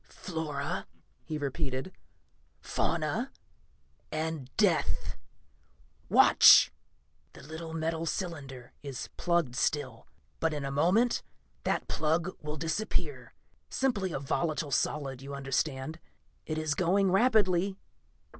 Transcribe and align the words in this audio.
"Flora," 0.09 0.87
he 1.25 1.37
repeated. 1.37 1.93
"Fauna. 2.59 3.31
And 4.11 4.49
death. 4.57 5.15
Watch! 6.09 6.71
The 7.33 7.43
little 7.43 7.75
metal 7.75 8.07
cylinder 8.07 8.73
is 8.81 9.09
plugged 9.15 9.55
still, 9.55 10.07
but 10.39 10.55
in 10.55 10.65
a 10.65 10.71
moment 10.71 11.21
that 11.65 11.87
plug 11.87 12.35
will 12.41 12.57
disappear 12.57 13.35
simply 13.69 14.11
a 14.11 14.17
volatile 14.17 14.71
solid, 14.71 15.21
you 15.21 15.35
understand. 15.35 15.99
It 16.47 16.57
is 16.57 16.73
going 16.73 17.11
rapidly 17.11 17.77